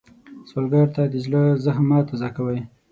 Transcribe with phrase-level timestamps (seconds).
[0.49, 2.59] سوالګر ته د زړه زخم مه تازه کوئ